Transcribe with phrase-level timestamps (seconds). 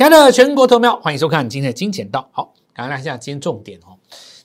[0.00, 2.26] 亲爱的全国投票，欢迎收看今天的金钱道。
[2.32, 3.92] 好，赶快来一下今天重点哦。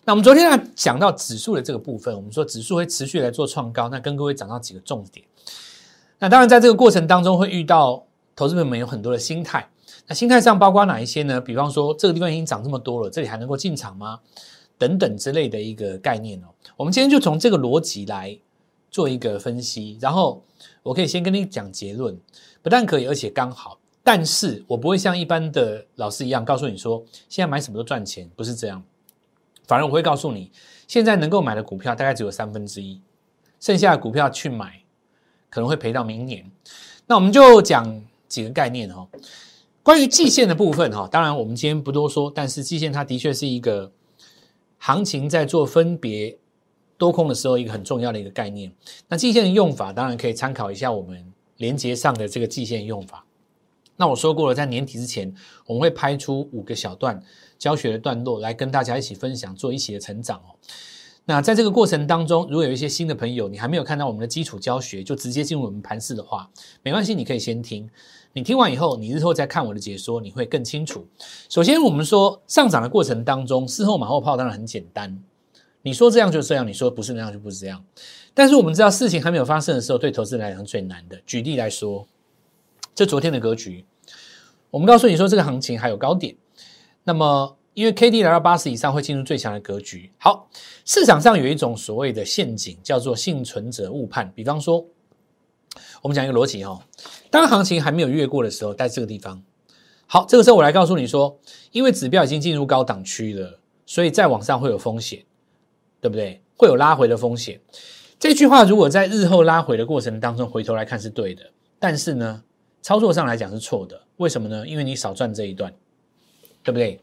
[0.03, 5.25] 那我们昨天呢讲到指数的这个部分，我们说指数会持续来做创高，那跟各位讲到几个重点。
[6.19, 9.65] 那当然在这个过程当中会遇到投资朋友们有很多的心态，
[10.07, 11.39] 那心态上包括哪一些呢？
[11.39, 14.19] 比方说这个地方已经涨这么多了，这里还能够进场吗？
[14.77, 16.47] 等等之类的一个概念哦。
[16.75, 18.37] 我们今天就从这个逻辑来
[18.91, 20.43] 做一个分析，然后
[20.83, 22.19] 我可以先跟你讲结论，
[22.61, 23.79] 不但可以，而且刚好。
[24.07, 28.83] 但是我不会像一般的老师一样告诉你说，现在买什么都赚钱，不是这样。
[29.65, 30.51] 反而我会告诉你，
[30.87, 33.01] 现在能够买的股票大概只有三分之一，
[33.59, 34.83] 剩下的股票去买
[35.49, 36.45] 可能会赔到明年。
[37.07, 39.07] 那我们就讲几个概念哈。
[39.81, 43.91] 关于季线的部分哈，当然我们今天不多说，但是季线它的确是一个
[44.77, 46.37] 行情在做分别
[46.95, 48.71] 多空的时候一个很重要的一个概念。
[49.07, 51.25] 那季线的用法当然可以参考一下我们
[51.57, 53.25] 连接上的这个季线用法。
[53.97, 55.33] 那我说过了，在年底之前，
[55.65, 57.21] 我们会拍出五个小段
[57.57, 60.55] 教学的段落来跟大家一起分享，做一起的成长哦。
[61.27, 66.47] 那在这个过程当中，如果有一些新的朋友，你还没有看到我们的基础教学，就直接进入我们盘式的话，
[66.83, 67.89] 没关系，你可以先听。
[68.33, 71.07] 你听完以后，你日后再看我的解说，你会更清楚。
[71.49, 75.17] 首先，我们说上涨的过程当中，事后马后炮当然很简单，
[75.81, 77.83] 你说这样就这样，你说不是那样就不是这样。
[78.33, 81.19] 但是我们知道事情还没有发生的时候，对投资人来讲最难的。
[81.25, 82.05] 举例来说。
[82.95, 83.85] 这昨天的格局，
[84.71, 86.33] 我们告诉你说这个行情还有高点。
[87.03, 90.13] 那么，因为 K D 来到八十以上会进入最强的格局。
[90.17, 90.49] 好，
[90.85, 94.31] 市场上有一种所谓的陷阱，叫做幸存者误判。
[94.33, 94.85] 比方说，
[96.01, 96.79] 我们讲一个逻辑哈，
[97.29, 99.43] 当行情还没有越过的时候，在这个地方，
[100.07, 101.37] 好，这个时候我来告诉你说，
[101.71, 105.21] 因为指标已经进入高档区了，所以再往上会有风险，
[105.99, 106.41] 对不对？
[106.55, 107.59] 会有拉回的风险。
[108.17, 111.43] 这句话如果在日后拉回的过程当中回头来看是对的，
[111.77, 112.41] 但是呢？
[112.85, 114.67] 操作上来讲是错的，为什么呢？
[114.67, 115.73] 因为你少赚这一段，
[116.61, 117.01] 对不对？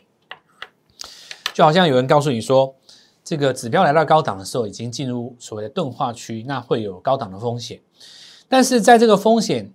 [1.52, 2.72] 就好像有人告诉你说，
[3.24, 7.80] 这个指标来到高档的时候，已经进入所谓的钝化区，那会有高档的风险。
[8.48, 9.72] 但是在这个风险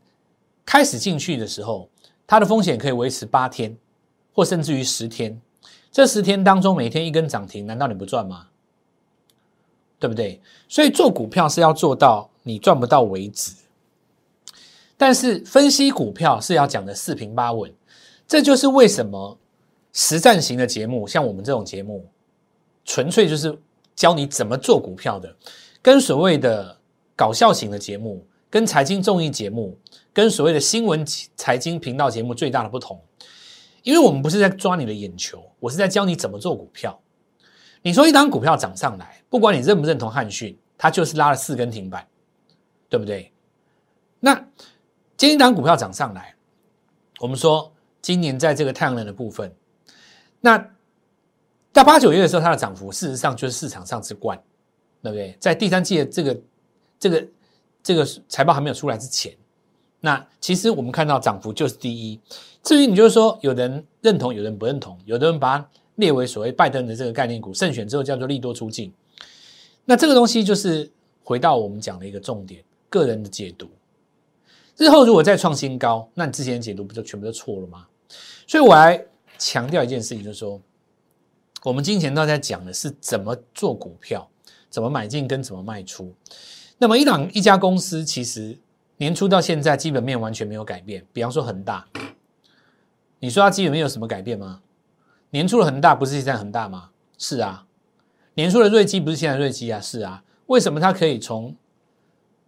[0.65, 1.89] 开始进去的时候，
[2.25, 3.77] 它的风险可以维持八天，
[4.31, 5.37] 或甚至于十天。
[5.91, 8.47] 这十天当中，每天一根涨停，难道你不赚吗？
[9.99, 10.39] 对不对？
[10.69, 13.51] 所以做股票是要做到你赚不到为止。
[14.97, 17.71] 但是分析股票是要讲的四平八稳，
[18.27, 19.37] 这就是为什么
[19.93, 22.03] 实战型的节目，像我们这种节目，
[22.83, 23.55] 纯粹就是
[23.95, 25.33] 教你怎么做股票的，
[25.83, 26.75] 跟所谓的
[27.15, 29.77] 搞笑型的节目、跟财经综艺节目、
[30.11, 32.99] 跟所谓的新闻财经频道节目最大的不同，
[33.83, 36.99] 因为我们不是在抓你的眼球，我是在教你怎么做股票。
[37.83, 42.03] 你说一档股票涨上来，不管你认不认同汉讯，它就是拉了四根停板，
[42.89, 43.31] 对不对？
[44.19, 44.43] 那。
[45.17, 46.35] 今天当股票涨上来，
[47.19, 47.73] 我们说
[48.03, 49.51] 今年在这个太阳能的部分，
[50.39, 50.63] 那
[51.73, 54.39] 到八九月的时候，它的涨幅事实上就是市场上之冠，
[55.01, 55.35] 对不对？
[55.39, 56.39] 在第三季的这个
[56.99, 57.27] 这个
[57.81, 59.35] 这个财报还没有出来之前，
[59.99, 62.19] 那其实我们看到涨幅就是第一。
[62.61, 68.93] 至于你就是说，有人认同，有人不认同，有的人把它列为所谓拜登的这个概念股，胜选之后叫做利多出境。
[69.83, 70.87] 那这个东西就是
[71.23, 73.67] 回到我们讲的一个重点，个人的解读。
[74.77, 77.87] 日后如果再创新高，那你之前的解读不就全部都错了吗？
[78.45, 79.03] 所以我来
[79.37, 80.61] 强调一件事情，就是说，
[81.63, 84.29] 我们金钱都在讲的是怎么做股票，
[84.69, 86.13] 怎么买进跟怎么卖出。
[86.77, 88.55] 那么一档一家公司，其实
[88.97, 91.03] 年初到现在基本面完全没有改变。
[91.11, 91.87] 比方说恒大，
[93.19, 94.61] 你说它基本面有什么改变吗？
[95.31, 96.91] 年初的恒大不是现在恒大吗？
[97.17, 97.65] 是啊。
[98.35, 99.81] 年初的瑞基不是现在瑞基啊？
[99.81, 100.23] 是啊。
[100.45, 101.55] 为什么它可以从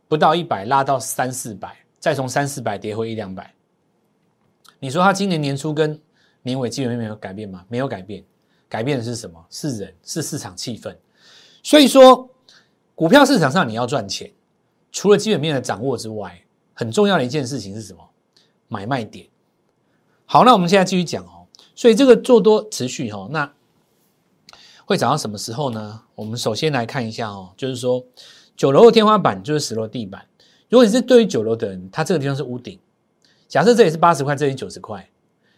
[0.07, 1.75] 不到一百拉到三四百？
[1.99, 3.53] 再从三四百跌回一两百，
[4.79, 6.01] 你说它今年年初跟
[6.43, 7.65] 年尾基本面没有改变吗？
[7.67, 8.23] 没有改变，
[8.69, 9.45] 改变的是什么？
[9.49, 10.95] 是人，是市场气氛。
[11.61, 12.29] 所以说，
[12.95, 14.31] 股票市场上你要赚钱，
[14.93, 16.41] 除了基本面的掌握之外，
[16.73, 18.09] 很重要的一件事情是什么？
[18.69, 19.27] 买卖点。
[20.25, 21.47] 好，那我们现在继续讲哦。
[21.75, 23.51] 所以这个做多持续哈，那
[24.85, 26.03] 会涨到什么时候呢？
[26.15, 28.05] 我们首先来看一下哦，就是说
[28.55, 30.25] 九楼的天花板就是十楼地板。
[30.69, 32.79] 如果你是对于九楼的人，它这个地方是屋顶。
[33.47, 35.09] 假设这里是八十块，这里九十块，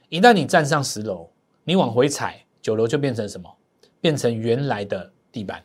[0.08, 1.30] 一旦你站上十楼，
[1.66, 3.54] 你往回踩，九楼就变成什么？
[4.00, 5.62] 变成原来的地板。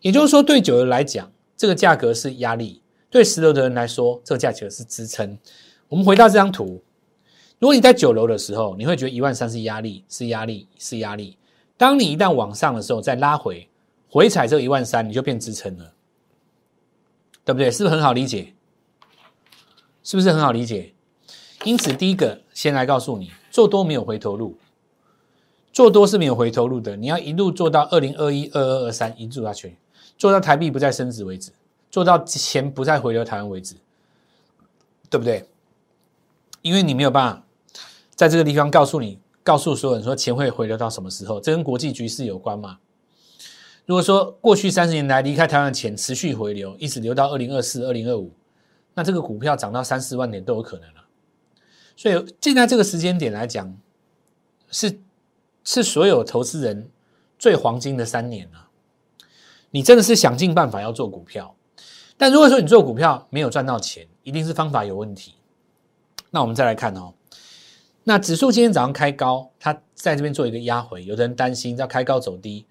[0.00, 2.80] 也就是说，对九楼来讲，这个价格是压力；
[3.10, 5.36] 对十楼的人来说，这个价格是支撑。
[5.88, 6.80] 我们回到这张图，
[7.58, 11.36] 如果你在九楼的时候，你会觉得一万三是压力，是压力，是压力。
[11.76, 13.68] 当你一旦往上的时候，再拉回，
[14.08, 15.92] 回踩这一万三，你就变支撑了，
[17.44, 17.70] 对不对？
[17.72, 18.54] 是不是很好理解？
[20.02, 20.94] 是不是很好理解？
[21.64, 24.56] 因此，第一个先来告诉你，做多没有回头路，
[25.72, 26.96] 做多是没有回头路的。
[26.96, 29.76] 你要一路做到二零二一、二二、二三，一路下去，
[30.16, 31.50] 做到台币不再升值为止，
[31.90, 33.74] 做到钱不再回流台湾为止，
[35.10, 35.48] 对不对？
[36.62, 37.44] 因为你没有办法
[38.14, 42.78] 在这个地方告诉你，告诉所有人说钱会回流到什么时候，这跟国际局势有关嘛？
[43.86, 48.32] 如果说过去三十年来离开台湾的钱持续回流，一直流到二零二四、二零二五，
[48.98, 51.04] 那这个股票涨到三四万点都有可能了。
[51.96, 53.78] 所以现在这个时间点来讲，
[54.72, 54.98] 是
[55.62, 56.90] 是所有投资人
[57.38, 58.70] 最黄金的三年了。
[59.70, 61.54] 你真的是想尽办法要做股票，
[62.16, 65.36] 但如果说你做股票没有赚到钱，一定是方法有问题。
[66.30, 67.14] 那我们再来看哦，
[68.02, 72.66] 那指数今天早上开高，它在这边做一个压回，有的人担心要开高走低。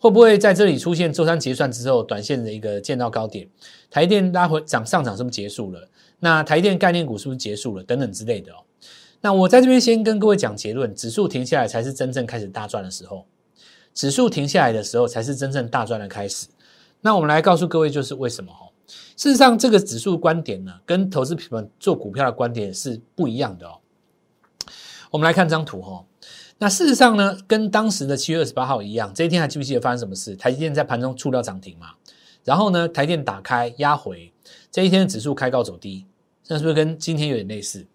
[0.00, 3.46] 会不会在这里出现周三结算之后短线的一个见到高点？
[3.90, 5.88] 台电拉回涨上涨是不是结束了？
[6.18, 7.84] 那台电概念股是不是结束了？
[7.84, 8.56] 等等之类的哦。
[9.20, 13.26] 那我在这边先跟各位讲结论：指数停下来才是真正开始大赚的时候。
[13.92, 16.46] 指数停下来的时候才是真正大赚的开始。
[17.02, 18.72] 那我们来告诉各位，就是为什么哦？
[19.16, 23.78] 事实上，这个指数观点呢，跟投资们做股票的观点是不一样的哦。
[25.10, 26.04] 我们来看张图哈。
[26.62, 30.36] 那事实上呢，跟当时的七月二十八号一样，这一天还记不记得发生什么事？
[30.36, 31.92] 台积电在盘中触到涨停嘛？
[32.44, 34.30] 然后呢，台电打开压回，
[34.70, 36.04] 这一天的指数开高走低，
[36.48, 37.86] 那是不是跟今天有点类似？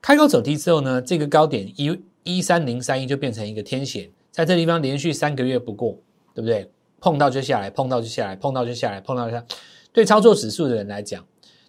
[0.00, 5.98] 开高走低之后呢，这个高点一一三零三一就变成一个天险，在这地方连续三个月不过，
[6.34, 6.70] 对不对？
[7.02, 9.44] 碰到就下来，碰到就下来，碰到就下来，碰到就下。
[9.92, 11.22] 对操作指数的人来讲，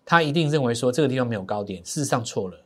[0.06, 2.58] 他一定认为说这个地方没有高点，事实上错了。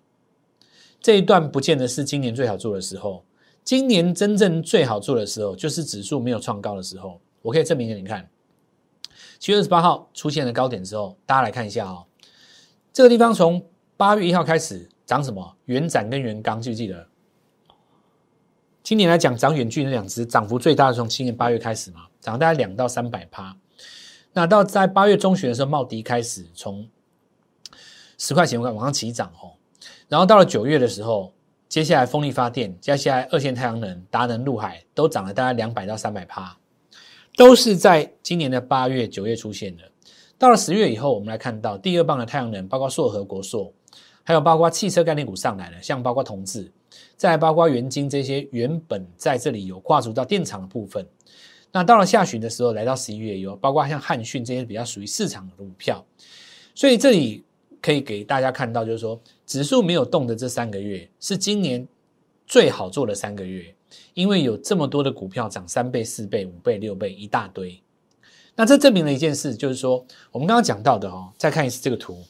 [1.01, 3.23] 这一段不见得是今年最好做的时候。
[3.69, 7.21] 今年真正最好做的时候，就是指数没有创高的时候。
[7.43, 8.27] 我可以证明给你看，
[9.37, 12.07] 七月二十八号出现了高点之后，大家来看一下哦。
[12.91, 13.63] 这个地方从
[13.95, 15.55] 八月一号开始涨什么？
[15.65, 17.07] 元展跟元刚，记不记得？
[18.81, 23.55] 今年来讲，涨远距那两只涨幅最大的从今年八月开始嘛，涨大概两到三百趴。
[24.33, 26.89] 那到在八月中旬的时候，茂迪开始从
[28.17, 29.53] 十块钱往上起涨哦。
[30.07, 31.31] 然后到了九月的时候。
[31.69, 36.57] 接下来，风力发电，接下来二线太阳能、达能、陆海都涨了大概两百到三百趴，
[37.37, 39.83] 都是在今年的八月、九月出现的。
[40.39, 43.71] 到了十月以后，我们来看到第二棒的太阳能，包括硕和国硕，
[44.23, 46.71] 还有包括汽车概念股上来了，像包括同志，
[47.15, 51.07] 再包括元晶这些原本在这里有挂足到电厂的部分。
[51.71, 56.03] 那到了下旬的时候，来到十一月有包括像汉讯这些比较属于市场的股票，
[56.73, 57.45] 所以这里。
[57.81, 61.87] 可以给大家看到，就是说指数没有动的这三个月是今年
[62.45, 63.73] 最好做的三个月，
[64.13, 67.81] 因为有这么多的股票涨三倍、四倍、五倍、六倍一大堆。
[68.55, 72.21] 那这证明了一件事，就是说我们刚刚讲到的哦，再看一次这个图。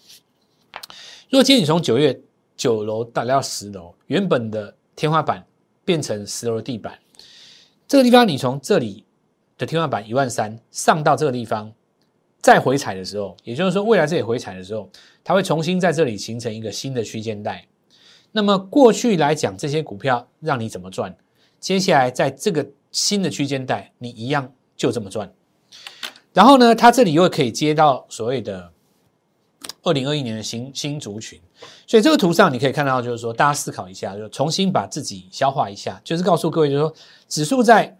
[1.29, 2.19] 如果今天你从九月
[2.55, 5.45] 九楼到到十楼，原本的天花板
[5.83, 6.99] 变成十楼的地板，
[7.87, 9.03] 这个地方你从这里
[9.57, 11.73] 的天花板一万三上到这个地方。
[12.41, 14.89] 再回踩的时候，也就是说，未来这里回踩的时候，
[15.23, 17.65] 它会重新在这里形成一个新的区间带。
[18.31, 21.15] 那么过去来讲，这些股票让你怎么赚？
[21.59, 25.31] 接下来在这个新的区间带，你一样就这么赚。
[26.31, 28.71] 然后呢，它这里又可以接到所谓的
[29.83, 31.39] 二零二一年的新新族群。
[31.85, 36.93] 所以这个图上你可以看到，就是说大家思考一下，就重新把自己消化一下，就是告诉各位，就是说
[37.27, 37.97] 指数在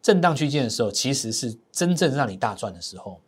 [0.00, 3.18] 震荡区间的时候，其实是真正让你大赚的时候。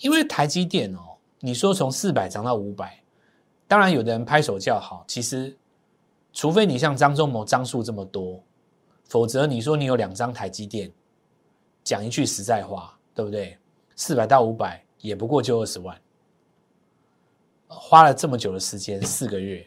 [0.00, 1.00] 因为台积电哦，
[1.40, 3.00] 你说从四百涨到五百，
[3.68, 5.04] 当然有的人拍手叫好。
[5.06, 5.56] 其实，
[6.32, 8.42] 除非你像张忠谋张数这么多，
[9.04, 10.90] 否则你说你有两张台积电，
[11.84, 13.56] 讲一句实在话，对不对？
[13.94, 16.00] 四百到五百也不过就二十万，
[17.68, 19.66] 花了这么久的时间，四个月。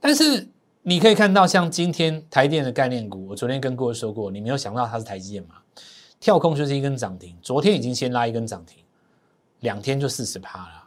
[0.00, 0.48] 但是
[0.82, 5.54] 你可以看到，像今天台电的概念股，我昨天跟各位说过，你没有想到它是台积电嘛？
[6.18, 8.82] 跳空就是一根涨停，昨天已经先拉一根涨停。
[9.60, 10.84] 两天就四十趴了，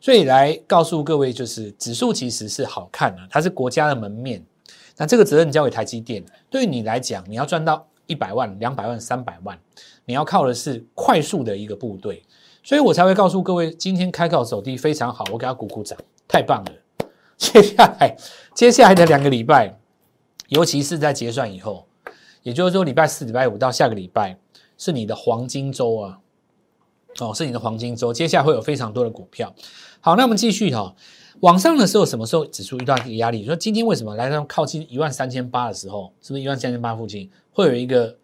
[0.00, 4.44] 所以来告诉各位，就是指数其实是好看的，它是国家的门面。
[4.96, 9.58] 那这个责任交给台积电，对于你来讲，你要赚到一百万、两百万、三百万，
[10.04, 12.22] 你要靠的是快速的一个部队。
[12.64, 16.72] 所以我才会告诉各位，今天开高走低非常好，我给他鼓鼓掌，太棒了。
[17.36, 18.16] 接下来，
[18.54, 19.74] 接下来的两个礼拜，
[20.48, 21.86] 尤其是在结算以后，
[22.42, 24.36] 也就是说礼拜四、礼拜五到下个礼拜，
[24.76, 26.18] 是你的黄金周啊。
[27.20, 29.54] 哦，是你的黄金周，接下来会有非常多的股票。
[30.00, 30.94] 好，那我们继续哈，
[31.40, 33.44] 往上的时候，什么时候指数遇到一个压力？
[33.44, 38.16] 说今天为什么来到靠近一万三千八的时候，是不是一万三千八附近会有一个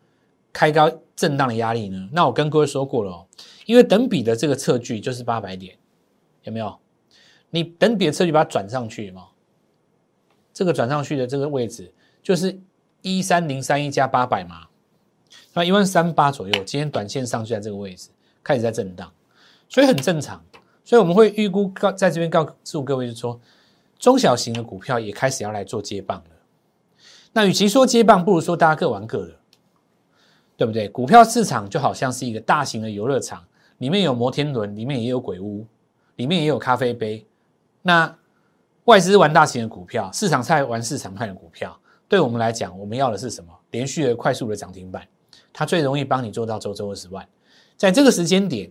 [0.53, 2.09] 开高震荡的压力呢？
[2.13, 3.27] 那我跟各位说过了哦，
[3.67, 5.77] 因为等比的这个测距就是八百点，
[6.45, 6.77] 有没有？
[7.51, 9.27] 你等比的测距把它转上去吗？
[10.53, 12.57] 这个转上去的这个位置就是
[13.03, 14.69] 一三零三一加八百嘛，
[15.53, 18.11] 那一万三八左右，今天短线上去在这个位置
[18.45, 19.11] 开始在震荡，
[19.69, 20.41] 所以很正常。
[20.85, 23.41] 所以我们会预估告在这边告诉各位，就说
[23.99, 26.31] 中小型的股票也开始要来做接棒了。
[27.33, 29.33] 那与其说接棒，不如说大家各玩各的，
[30.57, 30.89] 对不对？
[30.89, 33.43] 股票市场就好像是一个大型的游乐场，
[33.79, 35.67] 里面有摩天轮，里面也有鬼屋，
[36.17, 37.27] 里面也有咖啡杯。
[37.81, 38.15] 那
[38.85, 41.77] 外资玩大型的股票，市场菜玩市场派的股票。
[42.07, 43.51] 对我们来讲，我们要的是什么？
[43.71, 45.09] 连续的、快速的涨停板，
[45.53, 47.27] 它最容易帮你做到周周二十万。
[47.77, 48.71] 在这个时间点，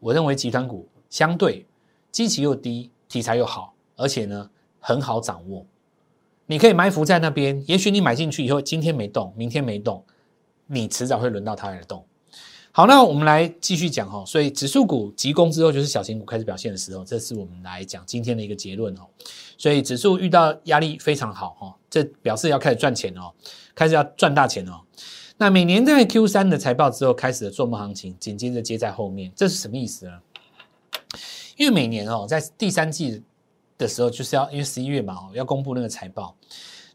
[0.00, 0.88] 我认为集团股。
[1.10, 1.66] 相对
[2.10, 4.48] 基期又低，题材又好，而且呢
[4.80, 5.66] 很好掌握，
[6.46, 7.62] 你可以埋伏在那边。
[7.66, 10.02] 也许你买进去以后，今天没动，明天没动，
[10.68, 12.02] 你迟早会轮到它来动。
[12.70, 14.24] 好，那我们来继续讲哈。
[14.24, 19.02] 所以指数股急攻之后，就是小型股开始表现的时候，这是我们来讲今天的一个结论哦。
[19.58, 23.30] 所以指数遇到压力非常好哈，这表示要开始赚钱哦，
[23.74, 24.80] 开始要赚大钱哦。
[25.36, 30.20] 那每年在 Q 三的财报之后开始的做梦行情，紧接着接在后面，这是什么意思呢？
[31.56, 33.22] 因为每年哦，在第三季
[33.76, 36.36] 的时候，就是要因为十一月嘛哦，要公布那个财报。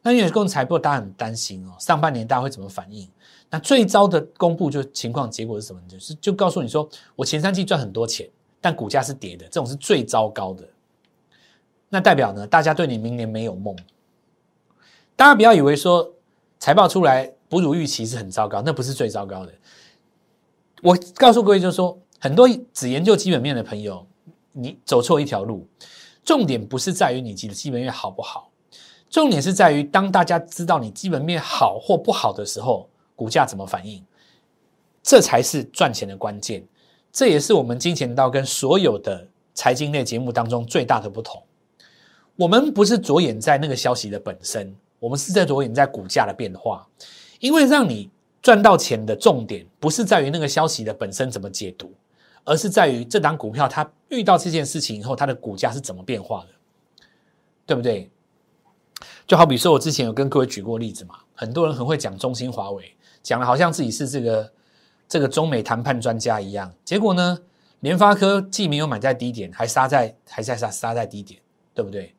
[0.02, 3.10] 那因为公财报，大家很担心哦，上半年大家会怎么反应？
[3.50, 5.82] 那最糟的公布就情况结果是什么？
[5.88, 8.30] 就是就告诉你说，我前三季赚很多钱，
[8.62, 10.68] 但股价是跌的，这种是最糟糕的。
[11.90, 13.76] 那代表呢，大家对你明年没有梦。
[15.16, 16.14] 大家不要以为说
[16.60, 19.54] 财报出来哺乳预期是很糟糕，那不是最糟糕的。
[20.82, 21.98] 我告诉各位，就是说。
[22.20, 24.04] 很多只研究基本面的朋友，
[24.52, 25.68] 你走错一条路。
[26.26, 28.50] 重点不是在于你记的基本面好不好，
[29.08, 34.04] 重点是在于当大家知道你基本面好或不好的时候，股价怎么反应，
[35.04, 36.68] 这才是赚钱的关键。
[37.12, 41.40] 这也是我们金钱道跟所有的财经类节目当中最大的不同。
[42.36, 46.88] 我们不是着眼在那个消息的本身，我们是在着眼在股价的变化，
[47.40, 48.10] 因为让你
[48.42, 51.94] 赚到钱的重点不是在于那个消息的本身怎么解读。
[52.50, 56.48] 而是在于这档股票，它遇到这件事情以后，它的股价是怎么变化的，
[57.66, 58.10] 对不对？
[59.28, 64.54] 就好比说，我之前有跟各位举过例子嘛，很多人很会讲中兴、华为，讲的好像自己是这个
[65.10, 66.74] 这个中美谈判专家一样。
[66.86, 67.38] 结果呢，
[67.82, 71.42] 联发科既没有买在低点，还杀在还在杀杀在低点，
[71.74, 72.16] 对不对？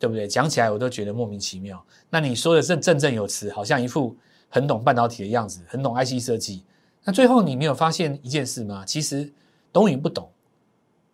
[0.00, 0.26] 对不对？
[0.26, 1.80] 讲起来我都觉得莫名其妙。
[2.10, 4.16] 那你说的正振振有词，好像一副
[4.50, 6.62] 很懂半导体的样子，很懂 IC 设计。
[7.02, 8.84] 那最后你没有发现一件事吗？
[8.84, 9.32] 其实。
[9.72, 10.28] 懂与不懂，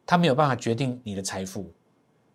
[0.07, 1.71] 他没有办法决定你的财富。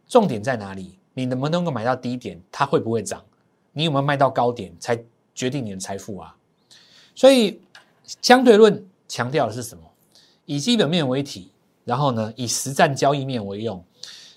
[0.08, 1.00] 重点在哪里？
[1.16, 2.40] 你能不能够买到低点？
[2.52, 3.26] 它会不会涨？
[3.74, 4.72] 你有没有卖到高点？
[4.80, 4.96] 才
[5.34, 6.38] 决定你的财富啊！
[7.16, 7.60] 所以
[8.22, 9.84] 相对论强调的是什么？
[10.46, 11.50] 以基本面为体，
[11.86, 13.84] 然后呢，以实战交易面为用。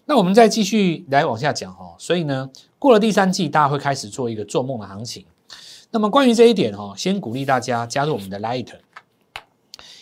[0.06, 1.94] 那我们再继续来往下讲哦。
[1.98, 5.26] 所以呢，过了第三季，大家会开始做一个做梦的行情。
[5.94, 8.66] 那么关于这一点哦，先鼓励大家加入我们的 Light。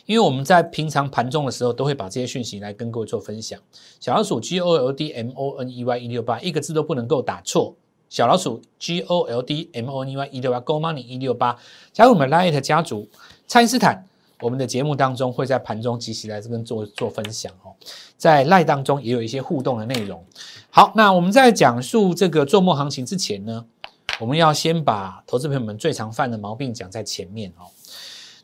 [0.07, 3.61] 因为我们在平常盘中的时候，都会把这些讯息来跟各位做分享。
[4.01, 7.77] 小老鼠 G O L D M O N E Y 一六八，一个字都不能够打错。
[8.09, 11.59] 小老鼠 G O L D M O N E Y 一六八，Go Money 一六八，
[11.93, 13.07] 加入我们 Light 家族，
[13.47, 14.07] 蔡斯坦，
[14.41, 17.77] 我们的节目当中会在盘中及时来这边做做分享哦。
[18.17, 20.25] 在 Light 当中也有一些互动的内容。
[20.71, 23.67] 好，那我们在讲述这个做梦行情之前呢，
[24.21, 27.67] 我们要先把投资朋友们最常犯的毛病讲在前面哦。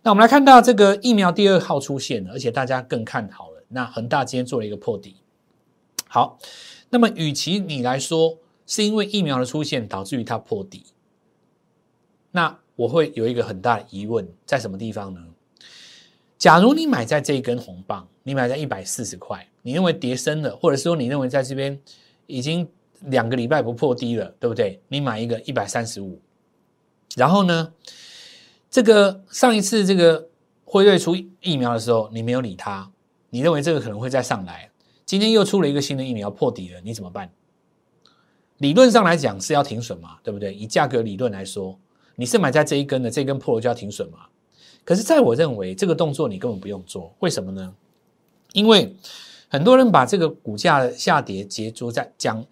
[0.03, 3.63] 那我们来看到这个疫苗第二号出现了，而且大家更看好了。
[3.69, 5.17] 那恒大今天做了一个破底。
[6.07, 6.39] 好，
[6.89, 10.87] 那么与其你来说是因为疫苗的出现导致于它破底，
[12.31, 15.21] 那我会有一个很大的疑问，在什么地方呢？
[16.39, 21.79] 假如你买在这一根红棒，你买在一百四十块，你认为跌深了，或者说你认为在这边
[22.27, 22.67] 已经
[23.07, 24.81] 两个礼拜不破低了，对不对？
[24.89, 26.21] 你买一个一百三十五，
[27.17, 27.73] 然后呢？
[28.71, 30.29] 这个上一次这个
[30.63, 32.91] 辉瑞出疫苗的时候，你没有理他，
[33.31, 34.71] 你认为这个可能会再上来。
[35.07, 37.31] 今天又出了一个新的疫苗破底了，你怎么办？
[38.59, 40.53] 理论上来讲是要停损嘛，对不对？
[40.53, 41.79] 以价格理论来说，
[42.17, 44.27] 你是买在这一根的，这根破了就要停损嘛。
[44.85, 47.75] 可是在我认为，这个动作你根本不用做，为什么呢？
[48.53, 48.95] 因为
[49.49, 52.45] 很多人把这个股价下跌结出在讲，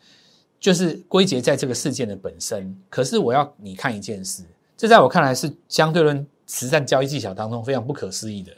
[0.66, 2.76] 就是归结在这个事件的本身。
[2.90, 4.42] 可是我要你看一件事。
[4.76, 8.52] 这在我看来是相对论实战交易技巧当中非常不可思议的。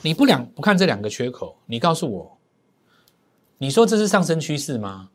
[0.00, 2.38] 你不两不看这两个缺口，你告诉我，
[3.58, 5.10] 你说这是上升趋势吗？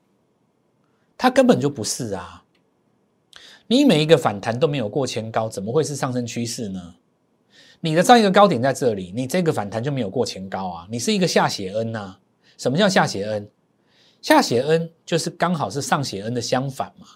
[1.18, 2.44] 它根本就不是啊！
[3.66, 6.94] 你每一个反弹都没有过前高，怎么会是上升趋势呢？
[7.80, 10.88] 你的上一个高点在这里，你这个反弹就没有过前高啊！
[10.92, 12.18] 你是一个下写 N 呐？
[12.56, 13.50] 什么叫下写 N？
[14.22, 17.08] 下斜 N 就是刚好是上斜 N 的相反嘛。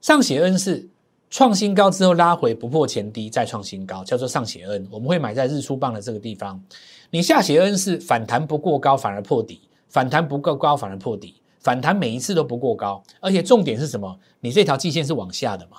[0.00, 0.88] 上斜 N 是
[1.30, 4.86] 创新高之后拉回不破前低再创新高，叫做上斜 N。
[4.90, 6.62] 我们会买在日出棒的这个地方。
[7.10, 14.18] 你下斜 N 是反弹不过高反而破底，反弹不够高反而破底，反弹每一次都不过高，而且重点是什么？
[14.40, 15.78] 你这条季线是往下的嘛？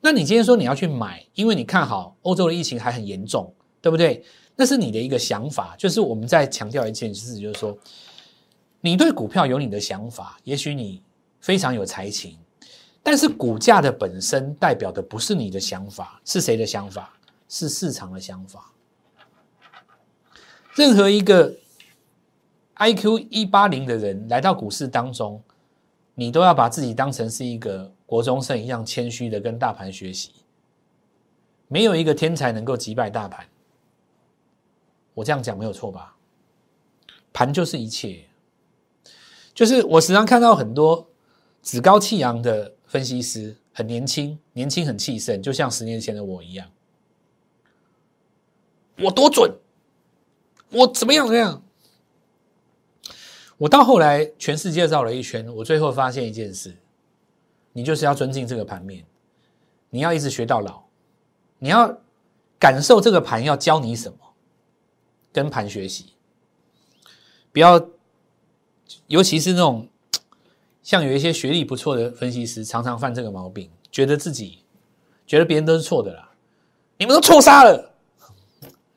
[0.00, 4.22] 那你今天说你要去买，因为你看好欧洲的疫情还很严重，对不对？
[4.56, 7.76] 那是你的一个想法，就是我们在强调一件事，就是说，
[8.84, 11.02] 你对股票有你的想法，也许你
[11.40, 12.36] 非常有才情，
[13.02, 17.10] 但是股价的本身代表的不是你的想法，是谁的想法？
[17.48, 18.70] 是市场的想法。
[20.74, 21.56] 任何一个
[22.74, 25.42] I Q 一八零的人来到股市当中，
[26.14, 30.30] 你都要把自己当成是一个国中生一样谦虚的跟大盘学习。
[31.68, 33.46] 没有一个天才能够击败大盘，
[35.14, 36.14] 我这样讲没有错吧？
[37.32, 38.26] 盘就是一切，
[39.54, 41.08] 就是我时常看到很多
[41.62, 46.68] 趾高气扬的分析师，很年轻，年轻很气盛，就像十年前的我一样，
[48.98, 49.50] 我多准。
[50.70, 51.26] 我怎么样？
[51.26, 51.62] 怎么样？
[53.58, 56.76] 我到后来全世界绕了一圈，我最后发现一件事：
[57.72, 59.06] 你就是要尊敬这个盘面，
[59.90, 60.82] 你要一直学到老，
[61.60, 61.96] 你要
[62.58, 64.18] 感受这个盘要教你什么，
[65.32, 66.14] 跟盘学习。
[67.52, 67.78] 不要，
[69.06, 69.88] 尤其是那种
[70.82, 74.58] 像有一些学历不错的分析师，常常犯这个毛病，觉得自己
[75.26, 76.30] 觉得别人都是错的啦，
[76.98, 77.92] 你们都错杀了。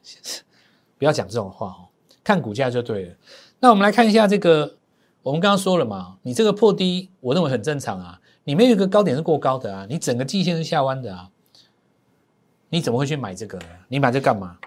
[0.97, 1.87] 不要讲这种话哦，
[2.23, 3.15] 看股价就对了。
[3.59, 4.77] 那我们来看一下这个，
[5.21, 8.19] 我们刚刚说了嘛，你这个破低，我认为很正常啊。
[8.43, 11.29] 你没有一个高点是过高的啊，你整个季线是下弯的啊，
[12.69, 13.59] 你怎么会去买这个？
[13.89, 14.57] 你买这干嘛？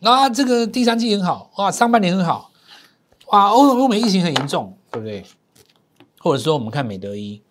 [0.00, 2.50] 那这个第三季很好哇，上半年很好
[3.26, 5.24] 哇，欧欧美疫情很严重，对不对？
[6.18, 7.42] 或者说我们看美德一，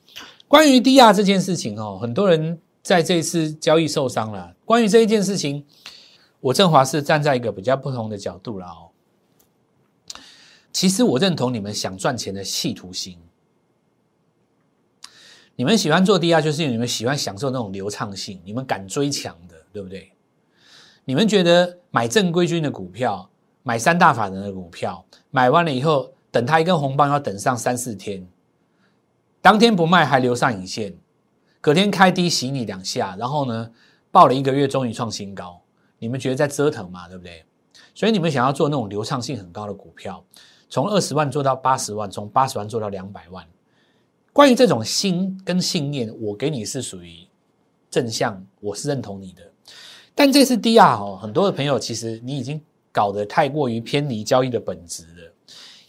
[0.47, 4.55] 关于低压这件事情哦，很多人在这一次交易受伤了。
[4.65, 5.65] 关于这一件事情。
[6.41, 8.93] 我振华是站在一个比较不同的角度了哦。
[10.71, 13.17] 其实我认同你们想赚钱的企图心，
[15.55, 20.11] 你们喜欢做低压，就是因为你们喜欢享受那种流畅性，你们敢追强的，对不对？
[21.05, 23.27] 你们觉得买正规军的股票，
[23.63, 25.03] 买三大法人的股票，
[25.36, 28.26] 买完了以后，等他一根红棒要等上三四天，
[29.41, 30.95] 当天不卖还留上影线，
[31.60, 33.69] 隔天开低洗你两下，然后呢，
[34.12, 35.62] 报了一个月终于创新高。
[36.00, 37.43] 你们觉得在折腾嘛，对不对？
[37.93, 40.24] 所以你们想要做那种流畅性很高的股票，
[40.69, 43.45] 从二十万做到八十万，从八十万做到两百万。
[44.32, 47.28] 关于这种心跟信念，我给你是属于
[47.91, 49.41] 正向，我是认同你的。
[50.15, 52.62] 但这次低压哦，很多的朋友其实你已经
[52.95, 55.34] 搞得太过于偏离交易的本质了。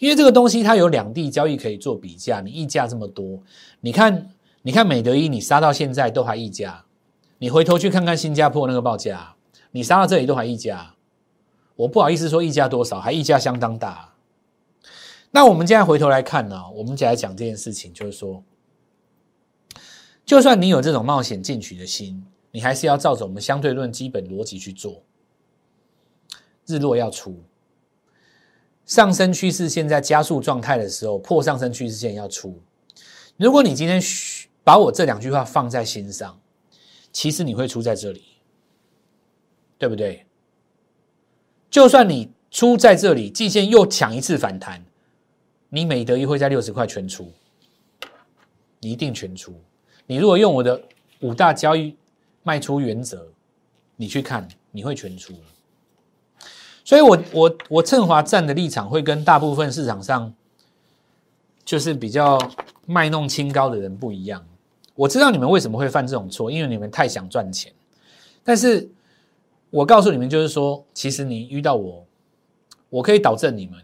[0.01, 3.41] 因为这个东西它有两地交易可以做比价，你溢价这么多，
[3.81, 4.29] 你看，
[4.63, 6.85] 你看美德一，你杀到现在都还溢价，
[7.39, 9.37] 你回头去看看新加坡那个报价。
[9.71, 10.95] 你杀到这里都还溢价，
[11.77, 14.15] 我不好意思说溢价多少，还溢价相当大。
[15.31, 18.43] 那我们现在回头来看呢，我们再来讲这件事情，就是说，
[20.25, 25.03] 就算你有这种冒险进取的心，你还是要照着我们相对论基本逻辑去做。
[26.67, 27.43] 日落要出，
[28.85, 32.61] 上升趋势现在加速状态的时候，破上升趋势线要出。
[33.37, 34.01] 如果你今天
[34.63, 36.41] 把我这两句话放在心上，
[37.13, 38.25] 其实你会出在这里。
[39.79, 40.25] 对不对？
[41.69, 44.83] 就算你出在这里，季线又抢一次反弹，
[45.69, 47.31] 你美德一会在六十块全出，
[48.81, 49.55] 你一定全出。
[50.07, 50.83] 你如果用我的
[51.21, 51.95] 五大交易
[52.43, 53.29] 卖出原则，
[53.97, 55.35] 你去看，你会全出。
[56.87, 60.33] 所以，我我我趁华站的立场会跟大部分市场上
[61.67, 62.39] 就是比较
[62.87, 64.43] 卖弄清高的人不一样。
[64.95, 67.71] 我知道你们为什么会犯这种错，因为你们太想赚钱，
[68.43, 68.89] 但是。
[69.69, 72.07] 我告诉你们，就是说，其实你遇到我，
[72.89, 73.79] 我可以导正你们。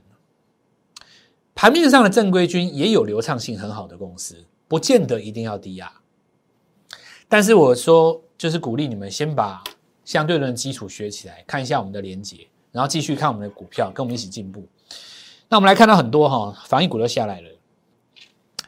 [1.56, 4.36] 盘面上的正规军也有流畅性很好的公司，
[4.68, 5.92] 不见得一定要低压。
[7.28, 9.62] 但是我说，就是鼓励你们先把
[10.04, 14.66] 相对论基础学起来，看一下我们的连结，然后继续看我们的股票，跟我们一起进步。
[15.48, 17.48] 那我们来看到很多哈，防疫股都下来了。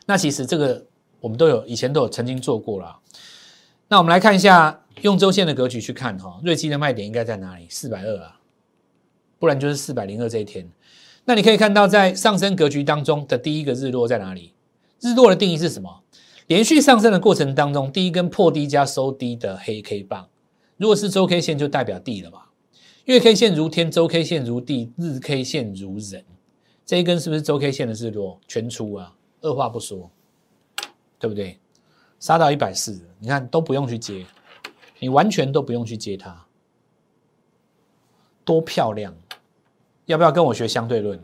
[0.06, 0.86] 那其实这个
[1.18, 2.98] 我们都有以前都有曾经做过了。
[3.88, 4.80] 那我们来看一下。
[5.02, 7.66] 用周线的格局去看哈，瑞基的卖点应该在哪里？
[7.68, 8.38] 四百二啊，
[9.40, 10.70] 不然就是四百零二这一天。
[11.24, 14.54] 那你可以看到，在上升格局当中的第一个日落在哪里？
[15.00, 16.04] 日落的定义是什么？
[16.46, 20.28] 连续上升的过程当中，第一根破低加收低的黑 K 棒，
[20.76, 22.42] 如果是周 K 线就代表地了嘛？
[23.04, 26.24] 月 K 线如天，周 K 线如地，日 K 线如人，
[26.86, 28.40] 这一根是不是周 K 线的日落？
[28.48, 30.10] 全出啊，二话不说，
[31.18, 31.58] 对不对？
[32.18, 34.24] 杀到一百四，你看都不用去接，
[35.00, 36.46] 你完全都不用去接它，
[38.42, 39.14] 多漂亮！
[40.06, 41.20] 要不要跟我学相对论？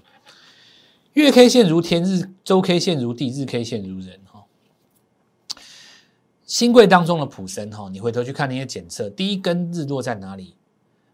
[1.15, 4.45] 月 K 线如天，日周 K 线如地，日 K 线如人哈。
[6.45, 10.57] 新贵当中的普森哈，你回头去看那些检测，第一根日落在哪里？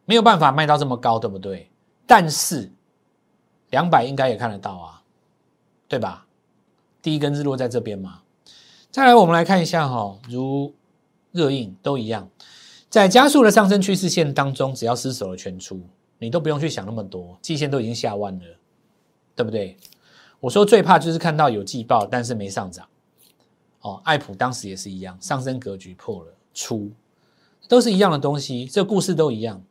[0.07, 1.71] 没有办法卖到这么高，对不对？
[2.07, 2.71] 但是
[3.69, 5.03] 两百应该也看得到啊，
[5.87, 6.27] 对吧？
[7.03, 8.23] 第一根日落在这边嘛。
[8.91, 10.73] 再来，我们来看一下哈，如
[11.33, 12.31] 热映都一样，
[12.89, 15.81] 在加速的上升趋势线当中，只要失守了全出，
[16.19, 18.45] 你都不用去想那么多，季线都已经下弯了。
[19.35, 19.77] 对不对？
[20.41, 22.89] 我说最怕就是看到有季报，但是没上涨。
[23.83, 26.91] 哦，艾普当时也是一样，上升格局破了出，
[27.69, 29.63] 都是一样的东西，这故事都一样，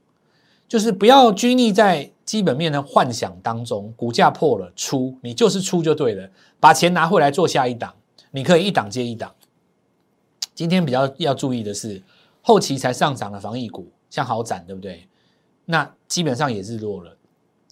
[0.68, 7.94] 就是不要拘泥在基本面的幻想当中，股价破了出，你就是出就对了，把钱拿回来做下一档，
[8.32, 9.34] 你可以一档接一档。
[10.54, 12.02] 今天比较要注意的是，
[12.42, 15.08] 后期才上涨的防疫股，像好展，对不对？
[15.66, 17.16] 那基本上也是弱了，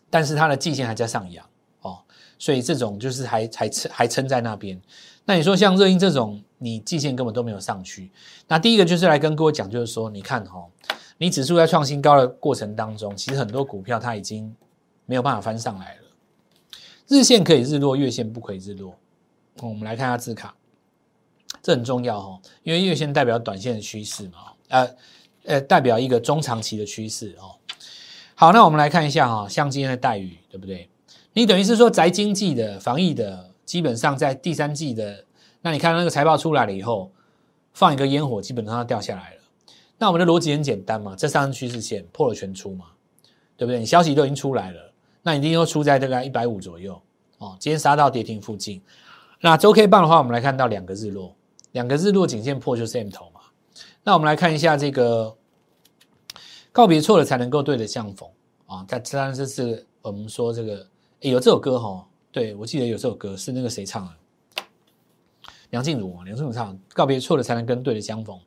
[0.10, 1.46] 但是它的季线还在上扬
[1.82, 2.00] 哦。
[2.38, 4.80] 所以这种就是还还撑还撑在那边，
[5.26, 8.12] 那你说像热映这种，你季线根本都没有上去。
[8.48, 10.66] 那第一个就是来跟各位讲，就是说你看哈，
[11.24, 14.54] 你指数在创新高的过程当中，其实很多股票它已经
[15.06, 16.02] 没有办法翻上来了。
[17.08, 18.94] 日线可以日落，月线不可以日落。
[19.62, 20.54] 我们来看下字卡，
[21.62, 24.96] 这很重要哈，因为月线代表短线的趋势嘛，呃
[25.46, 27.56] 呃，代表一个中长期的趋势哦。
[28.36, 30.90] 好，那我们来看一下哈，像今天的待遇，对不对？
[31.32, 35.24] 你等于是说宅经济的防疫的，基本上在第三季的，
[35.62, 37.10] 那你看那个财报出来了以后，
[37.74, 39.33] 放一个烟火，基本上要掉下来。
[40.04, 42.88] 那我们的逻辑很简单嘛，这上升趋势线破了全出嘛，
[43.56, 43.80] 对不对？
[43.80, 47.02] 你消息都已经出来了，那一定又出在这个一百五左右
[47.38, 47.56] 哦。
[47.58, 48.82] 今天杀到跌停附近，
[49.40, 51.34] 那周 K 棒的话，我们来看到两个日落，
[51.72, 53.40] 两个日落颈线破就是 M 头嘛。
[54.04, 55.34] 那我们来看一下这个
[56.74, 58.30] 告别错了才能够对的相逢
[58.66, 60.86] 啊，它当然这是我们说这个。
[61.22, 64.12] 有这首歌哈，对我记得有这首歌是那个谁唱的？
[65.70, 68.38] 梁静茹啊梁静茹唱《告别错了才能跟对的相逢》。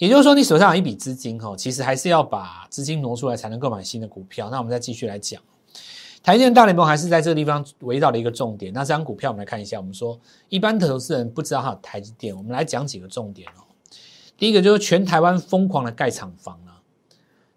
[0.00, 4.48] 也就是说，你手上有一笔资金哈，其实还是要把资金挪出来才能购买新的股票。
[4.48, 5.38] 那我们再继续来讲，
[6.22, 8.72] 台电大联盟还是在这个地方围绕的一个重点。
[8.72, 13.60] 那这张股票我们来看一下，我们说一般投资人不知道它有台积电，我们来讲几个重点哦。
[14.38, 16.80] 第一个就是全台湾疯狂的盖厂房啊，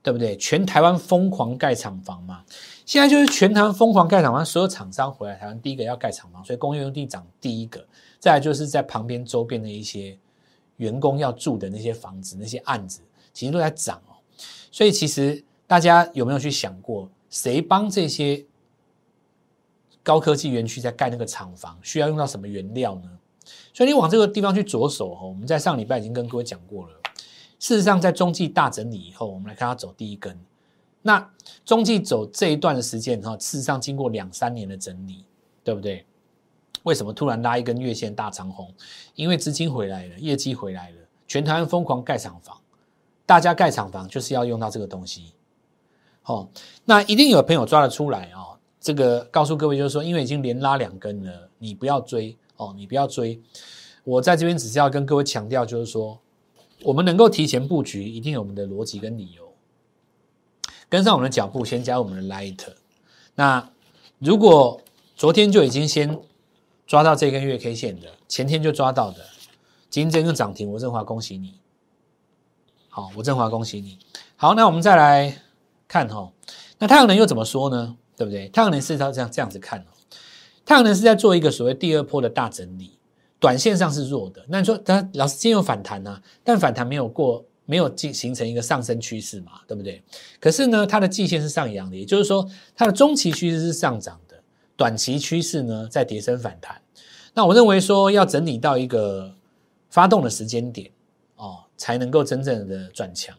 [0.02, 0.36] 对不对？
[0.36, 2.44] 全台湾疯狂盖厂房嘛。
[2.86, 7.82] 现在就是全台湾疯狂盖厂房，所有厂商回来台湾，第一个要盖厂房，所以工业用地涨第一个。
[8.20, 10.18] 再来就是在旁边周边的一些
[10.84, 13.00] 员工要住的那些房子、那些案子，
[13.34, 14.20] 其实都在涨哦。
[14.70, 18.46] 所以其实大家有没有去想过，谁帮这些
[20.04, 23.10] 高科技园区在盖那个厂房，需要用到什么原料呢？
[23.74, 25.30] 所以你往这个地方去着手哦。
[25.30, 26.94] 我们在上礼拜已经跟各位讲过了。
[27.60, 30.38] 事实上，在中继大整理以后，我们来看它走第一根。
[31.02, 31.32] 那
[31.66, 35.24] 中继走这一段的时间哈，事实上经过两三年的整理，
[35.64, 36.06] 对不对？
[36.84, 38.74] 为什么突然拉一根月线大长红？
[39.16, 42.58] 因为资金回来了，业绩回来了，全台湾疯狂盖厂房，
[43.26, 45.34] 大家盖厂房就是要用到这个东西。
[46.26, 46.48] 哦，
[46.86, 48.58] 那一定有朋友抓得出来哦。
[48.80, 53.42] 这个告诉各位就是说，因为已经连拉两根了，你不要追哦，你不要追。
[54.04, 56.20] 我在这边只是要跟各位强调，就是说，
[56.84, 59.54] 我们能够提前布局，一定有我们的逻辑跟理由。
[60.90, 62.60] 跟上我们的脚步，先加我们的 Light。
[63.36, 63.70] 那
[64.20, 64.80] 如果
[65.16, 66.20] 昨天就已经先
[66.94, 69.26] 抓到这根月 K 线的，前天就抓到的，
[69.90, 71.56] 今天这根涨停，我振华恭喜你。
[72.88, 73.98] 好，我振华恭喜你。
[74.36, 75.36] 好，那我们再来
[75.88, 76.32] 看哈，
[76.78, 77.98] 那太阳能又怎么说呢？
[78.16, 78.48] 对不对？
[78.50, 79.86] 太阳能是要这样这样子看哦。
[80.64, 82.96] 太阳能是在做一个所谓第二波的大整理，
[83.40, 84.46] 短线上是弱的。
[84.48, 87.44] 那你说，它老师今天有反弹啊，但反弹没有过。
[87.66, 90.04] 没有进形成一个上升趋势嘛，对不对？
[90.40, 94.38] 可是呢，它的季线是上扬的，也就是说，它的中期趋势是上涨的，
[94.76, 96.83] 短期趋势呢在跌升反弹。
[97.34, 99.34] 那我认为说，要整理到一个
[99.90, 100.92] 发动的时间点
[101.36, 103.36] 哦，才能够真正的转强。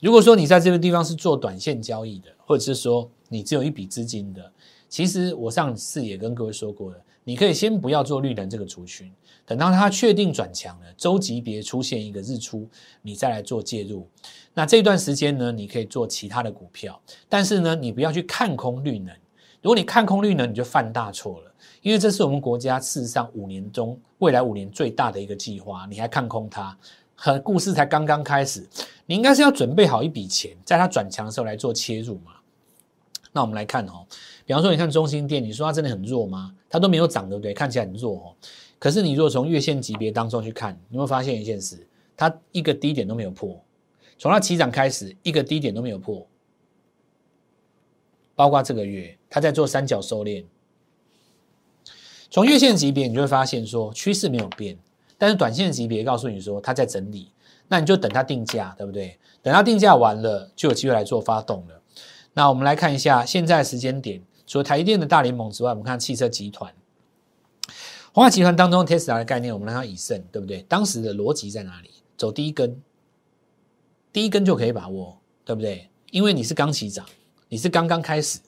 [0.00, 4.52] 如果说你在这个地方是做短线交易的，或者是说你只有一笔资金的，
[4.88, 9.12] 其实我上次也跟各位说过了，你可以先不要做绿能这个族群。
[9.44, 12.68] 等到它确定转强了，周级别出现一个日出，
[13.02, 14.06] 你再来做介入。
[14.54, 19.12] 那这段时间呢，你可以做其他的股票，但是呢，你不要去看空绿能。
[19.62, 26.76] 如果你看空绿呢，你就犯大错了，因为这是我们国家事实上五年中未来五年最大的一个计划，你还看空它，
[27.14, 28.66] 和故事才刚刚开始。
[29.06, 32.32] 你应该是要准备好一笔钱，在它转强的时候来做切入嘛。
[33.30, 34.04] 那我们来看哦，
[34.44, 36.52] 比方说你看中心店，你说它真的很弱吗？
[36.68, 37.54] 它都没有涨，对不对？
[37.54, 38.34] 看起来很弱哦。
[38.80, 43.62] 可是你如果从月线级别当中去看，你会发现一件事，它一个低点都没有破，
[44.18, 46.26] 从它起涨开始一个低点都没有破，
[48.34, 50.44] 包括这个月它在做三角收敛。
[52.30, 54.78] 从月线级别你就会发现说趋势没有变，
[55.16, 57.32] 但是短线级别告诉你说它在整理，
[57.66, 59.18] 那你就等它定价，对不对？
[59.40, 61.80] 等它定价完了，就有机会来做发动了。
[62.34, 66.70] 那我们来看一下现在时间点，除了台电的大联盟之外，我们看汽车集团、
[68.12, 70.60] 华集团当中 Tesla 的概念，我们来看以盛，对不对？
[70.68, 71.90] 当时的逻辑在哪里？
[72.18, 72.82] 走第一根，
[74.12, 75.88] 第一根就可以把握，对不对？
[76.10, 77.06] 因为你是刚起涨，
[77.48, 78.38] 你是刚刚开始，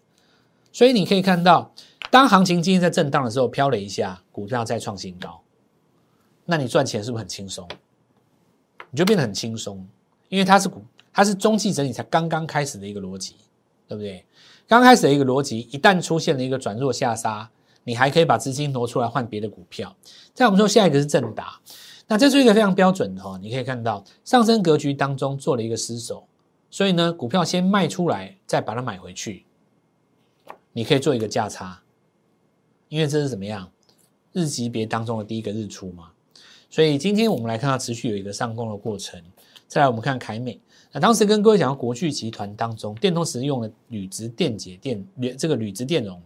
[0.74, 1.72] 所以你可以看到，
[2.10, 5.40] 当行情今天在震荡的时候，飘了一下，股票再创新高，
[6.44, 7.66] 那你赚钱是不是很轻松？
[8.90, 9.88] 你就变得很轻松，
[10.28, 13.36] 因为它是股，它是中继整理才刚刚开始的一个逻辑。
[13.86, 14.24] 对不对？
[14.66, 17.50] 刚开始的一个逻辑，一旦出现了一个转弱下杀，
[17.84, 19.94] 你还可以把资金挪出来换别的股票。
[20.32, 21.60] 在我们说下一个是正达，
[22.06, 26.26] 那这是一个非常标准的哈，你可以看到上升格局当中做了一个失守，
[26.70, 29.44] 所以呢，股票先卖出来，再把它买回去，
[30.74, 31.80] 你可以做一个价差，
[32.90, 33.70] 因为这是怎么样
[34.32, 36.10] 日级别当中的第一个日出嘛。
[36.68, 39.22] 所以今天我们来看到持续有一个上攻的过程。
[39.68, 40.60] 再来我们看凯美。
[40.92, 46.20] 那当时跟各位讲到国巨集团当中，电动使用的铝质电解电铝这个铝质电容，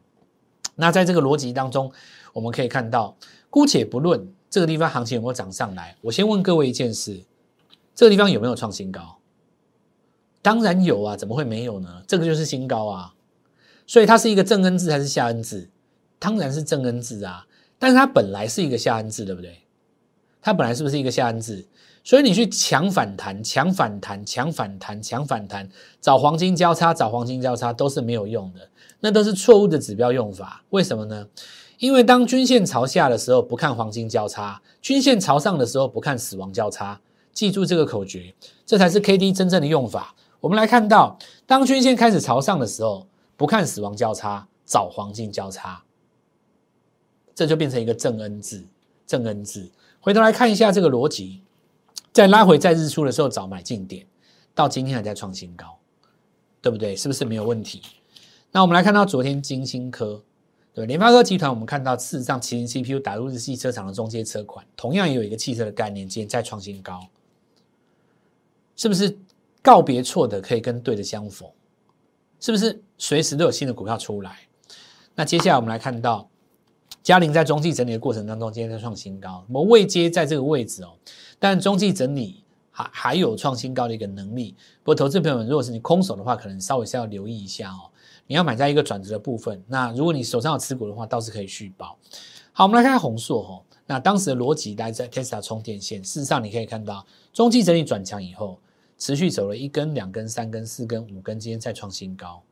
[0.75, 1.91] 那在这个逻辑当中，
[2.33, 3.17] 我们可以看到，
[3.49, 7.23] 姑且不论这个地方行情有没有涨上来，我先问各位一件事：
[7.95, 9.19] 这个地方有没有创新高？
[10.43, 12.03] 当然有啊，怎么会没有呢？
[12.07, 13.15] 这个就是新高啊！
[13.89, 15.69] 所以它是一个正恩字还是下恩字？
[16.21, 17.47] 当然是正恩字啊！
[17.79, 19.63] 但是它本来是一个下恩字，对不对？
[20.43, 21.67] 它本来是不是一个下恩字？
[22.05, 25.69] 所以你去抢反弹、抢反弹、抢反弹、抢反弹，
[26.01, 28.69] 找黄金交叉、找黄金交叉都是没有用的，
[29.01, 30.63] 那都是错误的指标用法。
[30.71, 31.27] 为什么呢？
[31.79, 37.01] 因为当均线朝下的时候不看黄金交叉，均线朝上的时候不看死亡交叉。
[37.33, 38.35] 记住这个口诀，
[38.67, 40.15] 这才是 K D 真正的用法。
[40.41, 43.07] 我们来看到，当均线开始朝上的时候，
[43.39, 45.83] 不看死亡交叉，找黄金交叉，
[47.35, 48.67] 这就变成一个正 N 字。
[49.07, 49.71] 正 N 字，
[50.01, 51.41] 回头来看一下这个逻辑。
[52.13, 54.05] 在拉回在日出的时候找买进点，
[54.55, 55.79] 到今天还在创新高，
[56.61, 56.95] 对不对？
[56.95, 57.81] 是不是没有问题？
[58.51, 60.21] 那我们来看到昨天金星科，
[60.75, 67.07] 对联发科集团，我们看到事实上麒麟 CPU 打入日系车厂的中阶车款，同样也有一个汽车的概念，今天在创新高，
[68.77, 69.17] 是不是
[69.63, 71.49] 告别错的可以跟对的相逢？
[72.41, 74.41] 是不是随时都有新的股票出来？
[75.15, 76.29] 那接下来我们来看到
[77.03, 80.93] 嘉陵在中继整理的过程当中，今天在创新高，我们未接在这个位置哦。
[81.39, 87.91] 但中继整理还还有创新高的一个能力，不过投资朋友们，如果是你空手的话，可能稍微是要留意一下哦。
[88.27, 91.97] 你要买在一个转折的部分，那如果你手上有持股的话，倒是可以续保。
[92.53, 98.61] 好，我们来看看宏硕哈，那当时的逻辑来在 Tesla 充电线，事实上你可以看到中继整理转强以后，
[98.99, 102.43] 持续走了一根、两根、三根、四根、五根，今天再创新高。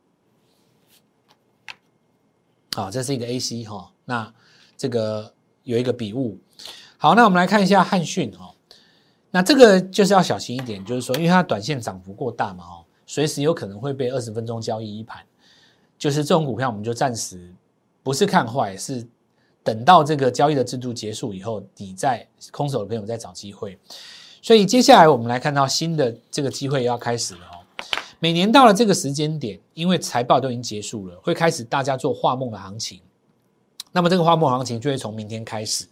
[2.77, 4.31] 好，这是一个 AC 哈，那
[4.77, 6.37] 这个有一个笔误。
[6.99, 8.53] 好，那我们来看一下汉讯哈。
[9.31, 15.23] 那这个就是要小心一点，就是说，因为它短线涨幅过大嘛，哦，随时有可能会被二十分钟交易一盘，
[15.97, 17.51] 就是这种股票，我们就暂时
[18.03, 19.03] 不是看坏，是
[19.63, 23.75] 等到这个交易的制度结束以后，你在空手的朋友再找机会。
[24.39, 27.56] 所以接下来我们来看到新的这个机会要开始了哦。
[28.19, 32.99] 每年到了这个时间点，因为财报都已经结束了，会开始大家做画梦的行情。
[33.91, 35.85] 那么这个画梦行情就会从明天开始。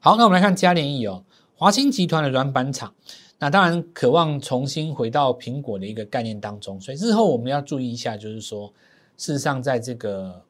[0.00, 1.24] 好，那我们来看嘉联益哦。
[1.54, 2.92] 华兴集团的软板厂，
[3.38, 8.72] 那当然渴望重新回到苹果的一个概念当中，所以日后我们要注意一下，就是说，
[9.16, 10.42] 事实上在这个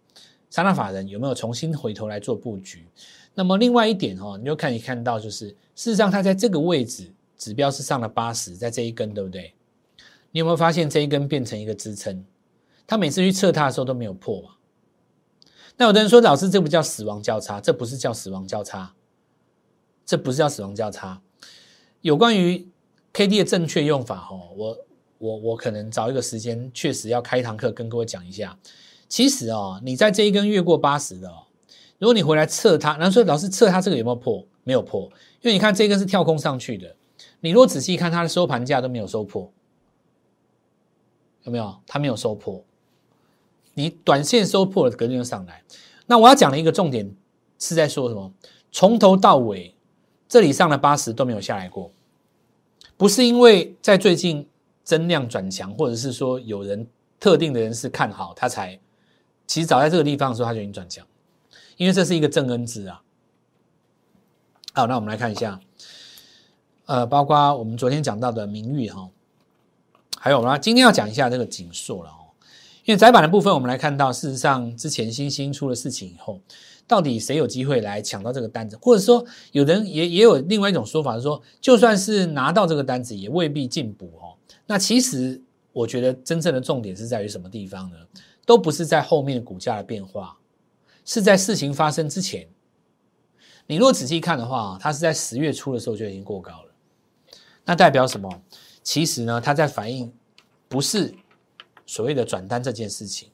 [0.49, 2.87] 三大法人有没有重新回头来做布局？
[3.35, 9.53] 那么另外一点哦，你就可以看到，就是事实上它在这个位置指标是上了八十，在这一根，对不对？
[10.33, 12.25] 你有没有发现这一根变成一个支撑？
[12.87, 14.51] 它每次去测它的时候都没有破嘛？
[15.77, 18.95] 那有的人说，老师这不叫死亡交叉，这不是叫死亡交叉。
[20.05, 21.23] 这不是叫死亡交叉。
[22.01, 22.69] 有关于
[23.13, 24.79] K D 的正确用法，哈，我
[25.19, 28.59] 我我可能找一个时间，确实要开一堂课跟各位讲一下。
[29.09, 31.33] 其实哦，你在这一根越过八十的，
[31.99, 34.47] 如果你回来测它，然后说老师测它这个有没有破？
[34.65, 35.03] 没有破，
[35.41, 36.95] 因为你看这根是跳空上去的。
[37.41, 39.53] 你如果仔细看它的收盘价都没有收破，
[41.43, 41.75] 有没有？
[41.87, 42.63] 它没有收破。
[43.75, 45.63] 你短线收破了，格局就上来。
[46.07, 47.15] 那我要讲的一个重点
[47.59, 48.33] 是在说什么？
[48.71, 49.75] 从头到尾。
[50.29, 51.93] 这里上了八十都没有下来过，
[52.97, 54.49] 不是因为在最近
[54.83, 56.87] 增量转强，或者是说有人
[57.21, 58.81] 特定的人士看好它才
[59.47, 61.07] 其实早在这个地方的时候，它就已经转强，
[61.77, 63.03] 因为这是一个正恩值啊。
[64.73, 65.61] 好，那我们来看一下，
[66.87, 69.07] 呃，包括我们昨天讲到的名誉哈，
[70.25, 72.31] 还有呢，今天要讲一下这个锦硕了哦。
[72.85, 76.41] 因为窄板的部分，我们来看到，事实上之前新兴出了事情以后，
[76.87, 78.79] 到底谁有机会来抢到这个单子？
[78.81, 84.39] 或者说，有人也也有另外一种说法是说，就算是拿到这个单子，也未必进补哦。
[84.65, 87.97] 那其实我觉得真正的重点是在于什么地方呢？
[88.47, 90.39] 都不是在后面股价的变化，
[91.05, 92.47] 是在事情发生之前。
[93.67, 96.71] 你如果仔细看的话，它是在十月初的时候就已经过高了，
[97.65, 98.31] 那代表什么？
[98.83, 100.13] 其实呢，它在反映
[100.69, 101.15] 不是。
[101.85, 103.29] 所谓的转单这件事情，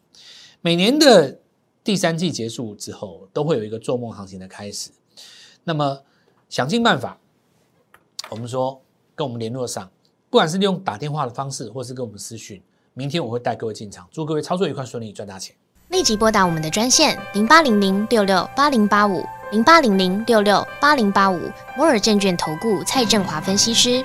[0.63, 1.39] 每年的
[1.85, 4.91] 第三季结束之后，都会有一个做梦行情的开始。
[5.63, 6.03] 那么
[6.49, 7.19] 想尽办法，
[8.31, 8.83] 我们说
[9.15, 9.89] 跟我们联络上，
[10.31, 12.61] 不管是利用打电话的方式，或是跟我们私讯，
[12.95, 15.55] 明天我会带各位进场，祝各位操作愉快顺利，赚大钱。
[15.91, 21.39] 立即拨打我们的专线零八零零六六八零八五零八零零六六八零八五
[21.77, 24.05] 摩尔证券投顾蔡振华分析师。